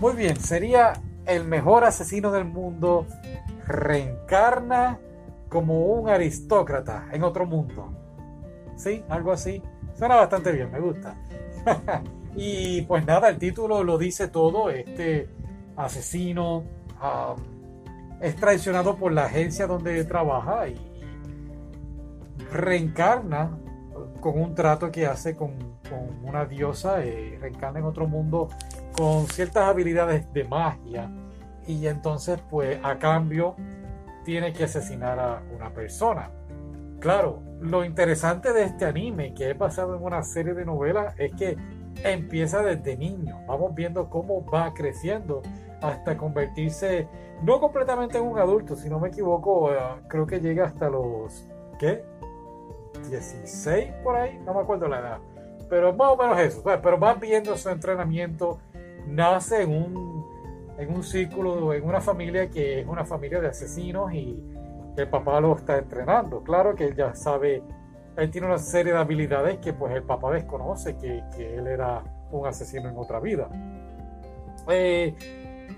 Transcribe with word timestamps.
Muy 0.00 0.12
bien, 0.12 0.36
sería 0.36 0.92
el 1.24 1.44
mejor 1.44 1.84
asesino 1.84 2.30
del 2.30 2.44
mundo, 2.44 3.06
reencarna 3.66 4.98
como 5.48 5.86
un 5.86 6.10
aristócrata 6.10 7.08
en 7.12 7.24
otro 7.24 7.46
mundo. 7.46 7.92
¿Sí? 8.76 9.02
Algo 9.08 9.32
así. 9.32 9.62
Suena 9.94 10.16
bastante 10.16 10.52
bien, 10.52 10.70
me 10.70 10.80
gusta. 10.80 11.16
y 12.36 12.82
pues 12.82 13.06
nada, 13.06 13.30
el 13.30 13.38
título 13.38 13.82
lo 13.84 13.96
dice 13.96 14.28
todo. 14.28 14.68
Este 14.68 15.30
asesino 15.76 16.58
um, 16.58 18.20
es 18.20 18.36
traicionado 18.36 18.96
por 18.96 19.12
la 19.12 19.24
agencia 19.24 19.66
donde 19.66 20.04
trabaja 20.04 20.68
y 20.68 20.78
reencarna 22.52 23.58
con 24.20 24.38
un 24.38 24.54
trato 24.54 24.90
que 24.90 25.06
hace 25.06 25.34
con, 25.34 25.54
una 26.22 26.44
diosa, 26.44 27.02
eh, 27.02 27.38
reencarna 27.40 27.78
en 27.78 27.86
otro 27.86 28.06
mundo 28.06 28.48
con 28.96 29.26
ciertas 29.26 29.64
habilidades 29.64 30.32
de 30.32 30.44
magia 30.44 31.10
y 31.66 31.86
entonces 31.86 32.40
pues 32.50 32.78
a 32.82 32.98
cambio 32.98 33.56
tiene 34.24 34.52
que 34.52 34.64
asesinar 34.64 35.18
a 35.18 35.42
una 35.54 35.70
persona. 35.70 36.30
Claro, 37.00 37.42
lo 37.60 37.84
interesante 37.84 38.52
de 38.52 38.64
este 38.64 38.86
anime 38.86 39.34
que 39.34 39.50
he 39.50 39.54
pasado 39.54 39.96
en 39.96 40.02
una 40.02 40.22
serie 40.22 40.54
de 40.54 40.64
novelas 40.64 41.14
es 41.18 41.32
que 41.34 41.56
empieza 42.02 42.62
desde 42.62 42.96
niño. 42.96 43.38
Vamos 43.46 43.74
viendo 43.74 44.08
cómo 44.08 44.44
va 44.46 44.72
creciendo 44.74 45.42
hasta 45.80 46.16
convertirse 46.16 47.06
no 47.42 47.60
completamente 47.60 48.18
en 48.18 48.24
un 48.24 48.38
adulto, 48.38 48.76
si 48.76 48.88
no 48.88 48.98
me 48.98 49.08
equivoco, 49.08 49.70
eh, 49.72 49.76
creo 50.08 50.26
que 50.26 50.40
llega 50.40 50.64
hasta 50.64 50.88
los 50.88 51.46
¿qué? 51.78 52.02
16 53.10 53.92
por 54.02 54.16
ahí, 54.16 54.38
no 54.44 54.54
me 54.54 54.60
acuerdo 54.60 54.88
la 54.88 55.00
edad. 55.00 55.18
Pero 55.68 55.92
más 55.92 56.12
o 56.12 56.16
menos 56.16 56.38
eso. 56.38 56.62
Pues, 56.62 56.78
pero 56.82 56.98
va 56.98 57.14
viendo 57.14 57.56
su 57.56 57.68
entrenamiento, 57.68 58.58
nace 59.06 59.62
en 59.62 59.70
un, 59.70 60.26
en 60.78 60.92
un 60.92 61.02
círculo, 61.02 61.72
en 61.72 61.84
una 61.84 62.00
familia 62.00 62.50
que 62.50 62.80
es 62.80 62.86
una 62.86 63.04
familia 63.04 63.40
de 63.40 63.48
asesinos 63.48 64.12
y 64.12 64.42
el 64.96 65.08
papá 65.08 65.40
lo 65.40 65.56
está 65.56 65.78
entrenando. 65.78 66.42
Claro 66.42 66.74
que 66.74 66.84
él 66.84 66.96
ya 66.96 67.14
sabe, 67.14 67.62
él 68.16 68.30
tiene 68.30 68.46
una 68.46 68.58
serie 68.58 68.92
de 68.92 68.98
habilidades 68.98 69.58
que 69.58 69.72
pues 69.72 69.94
el 69.94 70.02
papá 70.02 70.32
desconoce 70.32 70.96
que, 70.96 71.22
que 71.36 71.56
él 71.56 71.66
era 71.66 72.02
un 72.30 72.46
asesino 72.46 72.88
en 72.88 72.96
otra 72.96 73.20
vida. 73.20 73.48
Eh, 74.68 75.14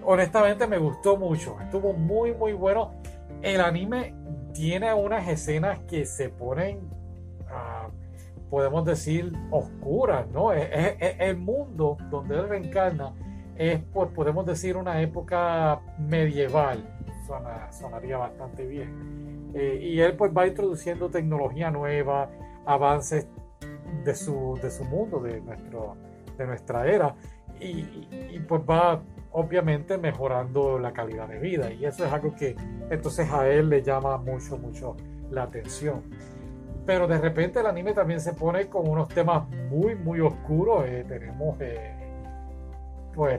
honestamente 0.05 0.67
me 0.67 0.79
gustó 0.79 1.17
mucho, 1.17 1.57
estuvo 1.61 1.93
muy 1.93 2.35
muy 2.35 2.53
bueno. 2.53 2.93
El 3.43 3.61
anime 3.61 4.15
tiene 4.53 4.93
unas 4.95 5.29
escenas 5.29 5.79
que 5.81 6.05
se 6.05 6.31
ponen, 6.31 6.81
ah, 7.51 7.89
podemos 8.51 8.85
decir, 8.85 9.33
oscuras, 9.51 10.27
¿no? 10.31 10.53
Es, 10.53 10.69
el 11.19 11.37
mundo 11.37 11.97
donde 12.11 12.37
él 12.37 12.49
reencarna 12.49 13.13
es, 13.57 13.81
pues, 13.93 14.11
podemos 14.11 14.47
decir, 14.47 14.77
una 14.77 15.01
época 15.01 15.81
medieval. 15.99 16.85
sonaría 17.71 18.19
bastante 18.19 18.67
bien. 18.67 19.51
Eh, 19.55 19.79
y 19.83 20.01
él 20.01 20.15
pues 20.17 20.33
va 20.37 20.47
introduciendo 20.47 21.09
tecnología 21.09 21.71
nueva, 21.71 22.31
avances 22.67 23.27
de 24.05 24.15
su, 24.15 24.59
de 24.63 24.71
su 24.71 24.85
mundo, 24.85 25.21
de, 25.21 25.41
nuestro, 25.41 25.97
de 26.37 26.47
nuestra 26.47 26.87
era. 26.87 27.15
Y, 27.61 27.81
y, 28.31 28.45
pues 28.47 28.63
va 28.63 29.03
obviamente 29.33 29.99
mejorando 29.99 30.79
la 30.79 30.93
calidad 30.93 31.29
de 31.29 31.41
vida 31.41 31.73
y 31.73 31.85
eso 31.85 32.07
es 32.07 32.13
algo 32.13 32.35
que 32.35 32.55
entonces 32.89 33.31
a 33.33 33.49
él 33.49 33.69
le 33.69 33.83
llama 33.83 34.17
mucho, 34.17 34.57
mucho 34.57 34.97
la 35.31 35.45
atención. 35.45 36.03
Pero 36.89 37.07
de 37.07 37.19
repente 37.19 37.61
el 37.61 37.67
anime 37.67 37.93
también 37.93 38.19
se 38.19 38.33
pone 38.33 38.67
con 38.69 38.89
unos 38.89 39.11
temas 39.11 39.47
muy, 39.71 39.95
muy 39.95 40.21
oscuros. 40.21 40.87
Eh, 40.87 41.05
tenemos 41.07 41.61
eh, 41.61 41.95
pues 43.15 43.39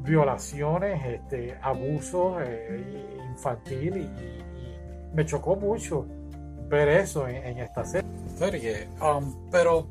violaciones, 0.00 1.00
este, 1.06 1.56
abusos 1.62 2.42
eh, 2.44 3.16
infantil 3.30 3.98
y, 3.98 5.14
me 5.14 5.24
chocó 5.24 5.54
mucho 5.54 6.04
ver 6.66 6.88
eso 6.88 7.28
en, 7.28 7.58
esta 7.60 7.84
serie. 7.84 8.88
Um, 9.00 9.48
pero 9.52 9.86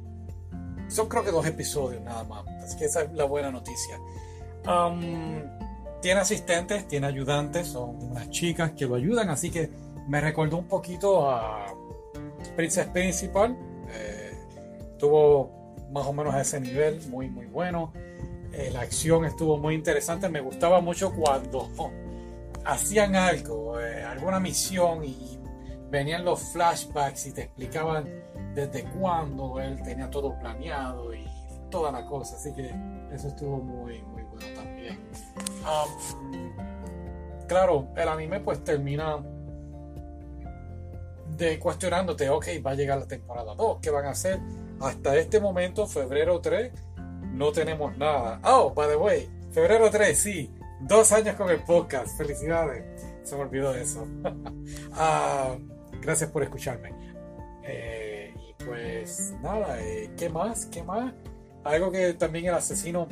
son 0.90 1.08
creo 1.08 1.24
que 1.24 1.32
dos 1.32 1.46
episodios 1.46 2.02
nada 2.02 2.26
más, 2.26 2.46
así 2.66 2.78
que 2.78 2.84
esa 2.84 3.04
es 3.04 3.14
la 3.14 3.24
buena 3.24 3.50
noticia. 3.50 3.98
Um, 4.68 5.42
tiene 6.02 6.20
asistentes, 6.20 6.86
tiene 6.90 7.08
ayudantes, 7.08 7.68
son 7.68 7.96
unas 8.12 8.30
chicas 8.30 8.72
que 8.72 8.86
lo 8.86 8.96
ayudan, 8.96 9.30
así 9.30 9.50
que 9.50 9.72
me 10.10 10.20
recordó 10.20 10.58
un 10.58 10.68
poquito 10.68 11.32
a 11.32 11.68
Princess 12.56 12.88
Principal. 12.88 13.58
Eh, 13.90 14.38
tuvo 14.98 15.76
más 15.92 16.06
o 16.08 16.14
menos 16.14 16.34
a 16.34 16.42
ese 16.42 16.60
nivel, 16.60 17.02
muy, 17.10 17.30
muy 17.30 17.46
bueno. 17.46 17.94
Eh, 18.52 18.70
la 18.72 18.82
acción 18.82 19.26
estuvo 19.26 19.58
muy 19.58 19.76
interesante. 19.76 20.30
Me 20.30 20.42
gustaba 20.42 20.82
mucho 20.82 21.12
cuando 21.14 21.70
hacían 22.66 23.16
algo, 23.16 23.80
eh, 23.80 24.04
alguna 24.04 24.40
misión 24.40 25.04
y 25.04 25.40
venían 25.90 26.26
los 26.26 26.42
flashbacks 26.52 27.28
y 27.28 27.34
te 27.34 27.44
explicaban 27.44 28.10
desde 28.56 28.84
cuándo 28.86 29.60
él 29.60 29.82
tenía 29.84 30.10
todo 30.10 30.38
planeado 30.40 31.14
y 31.14 31.26
toda 31.70 31.92
la 31.92 32.06
cosa. 32.06 32.36
Así 32.36 32.54
que 32.54 32.72
eso 33.12 33.28
estuvo 33.28 33.58
muy, 33.58 34.02
muy 34.04 34.24
bueno 34.24 34.46
también. 34.56 35.00
claro, 37.48 37.88
el 37.96 38.08
anime 38.08 38.40
pues 38.40 38.64
termina 38.64 39.24
de 41.38 41.60
cuestionándote, 41.60 42.30
ok, 42.30 42.48
va 42.66 42.72
a 42.72 42.76
llegar 42.76 43.00
la 43.00 43.08
temporada 43.08 43.56
2, 43.56 43.80
¿qué 43.82 43.90
van 43.90 44.06
a 44.06 44.12
hacer? 44.12 44.40
Hasta 44.80 45.16
este 45.16 45.40
momento, 45.40 45.88
febrero 45.88 46.40
3, 46.42 46.72
no 47.34 47.52
tenemos 47.52 47.98
nada. 47.98 48.40
Oh, 48.44 48.74
by 48.74 48.90
the 48.90 48.96
way, 48.96 49.30
febrero 49.52 49.90
3, 49.90 50.18
sí, 50.18 50.52
dos 50.82 51.12
años 51.12 51.36
con 51.36 51.50
el 51.50 51.64
podcast, 51.64 52.18
felicidades. 52.18 52.84
Se 53.24 53.36
me 53.36 53.44
olvidó 53.44 53.74
eso. 53.74 54.08
Ah, 54.96 55.56
gracias 56.02 56.30
por 56.30 56.44
escucharme. 56.44 56.94
Eh, 57.64 58.34
y 58.38 58.64
pues 58.64 59.34
nada, 59.42 59.82
eh, 59.82 60.12
¿qué 60.18 60.30
más? 60.30 60.68
¿Qué 60.68 60.84
más? 60.84 61.14
Algo 61.64 61.92
que 61.92 62.14
también 62.14 62.46
el 62.46 62.54
asesino, 62.54 63.08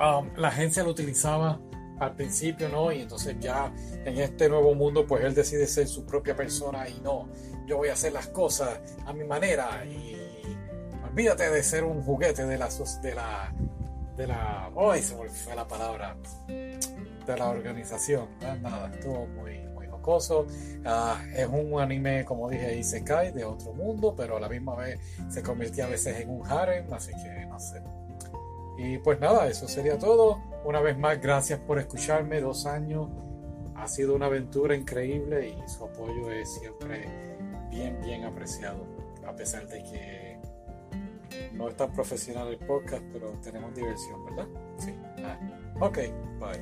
um, 0.00 0.30
la 0.36 0.48
agencia 0.48 0.82
lo 0.82 0.90
utilizaba 0.90 1.60
al 1.98 2.14
principio, 2.14 2.68
¿no? 2.68 2.92
Y 2.92 3.00
entonces 3.02 3.36
ya 3.40 3.72
en 4.04 4.18
este 4.18 4.48
nuevo 4.48 4.74
mundo, 4.74 5.06
pues 5.06 5.24
él 5.24 5.34
decide 5.34 5.66
ser 5.66 5.88
su 5.88 6.04
propia 6.04 6.36
persona 6.36 6.88
y 6.88 7.00
no, 7.00 7.28
yo 7.66 7.78
voy 7.78 7.88
a 7.88 7.94
hacer 7.94 8.12
las 8.12 8.28
cosas 8.28 8.78
a 9.04 9.12
mi 9.12 9.24
manera 9.24 9.84
y 9.84 10.16
olvídate 11.08 11.50
de 11.50 11.62
ser 11.62 11.84
un 11.84 12.02
juguete 12.02 12.46
de 12.46 12.58
la, 12.58 12.68
de 13.02 13.14
la, 13.14 13.54
de 14.16 14.26
la, 14.26 14.70
hoy 14.74 15.02
se 15.02 15.16
me 15.16 15.28
fue 15.28 15.54
la 15.54 15.66
palabra, 15.66 16.16
de 16.46 17.36
la 17.36 17.48
organización, 17.48 18.28
nada, 18.40 18.90
estuvo 18.92 19.26
muy, 19.26 19.58
muy 19.74 19.86
jocoso. 19.88 20.46
Ah, 20.84 21.20
es 21.34 21.46
un 21.46 21.80
anime, 21.80 22.24
como 22.24 22.48
dije, 22.48 22.76
Isekai 22.76 23.32
de 23.32 23.44
otro 23.44 23.72
mundo, 23.72 24.14
pero 24.16 24.36
a 24.36 24.40
la 24.40 24.48
misma 24.48 24.76
vez 24.76 25.00
se 25.28 25.42
convirtió 25.42 25.84
a 25.84 25.88
veces 25.88 26.20
en 26.20 26.30
un 26.30 26.46
harem, 26.46 26.92
así 26.92 27.12
que 27.12 27.46
no 27.46 27.58
sé. 27.58 27.82
Y 28.78 28.98
pues 28.98 29.18
nada, 29.20 29.48
eso 29.48 29.66
sería 29.66 29.98
todo. 29.98 30.38
Una 30.66 30.80
vez 30.80 30.98
más, 30.98 31.20
gracias 31.20 31.60
por 31.60 31.78
escucharme, 31.78 32.40
dos 32.40 32.66
años. 32.66 33.06
Ha 33.76 33.86
sido 33.86 34.16
una 34.16 34.26
aventura 34.26 34.74
increíble 34.74 35.50
y 35.50 35.68
su 35.68 35.84
apoyo 35.84 36.28
es 36.32 36.52
siempre 36.54 37.08
bien, 37.70 38.00
bien 38.02 38.24
apreciado. 38.24 38.84
A 39.24 39.36
pesar 39.36 39.68
de 39.68 39.84
que 39.84 40.40
no 41.52 41.68
es 41.68 41.76
tan 41.76 41.92
profesional 41.92 42.48
el 42.48 42.58
podcast, 42.58 43.04
pero 43.12 43.30
tenemos 43.44 43.72
diversión, 43.76 44.24
¿verdad? 44.24 44.48
Sí. 44.78 44.92
Ah, 45.22 45.38
ok, 45.78 45.98
bye. 46.40 46.58